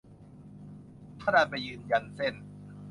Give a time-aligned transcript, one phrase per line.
[1.19, 2.35] ถ้าดันไปยืนยันเส้น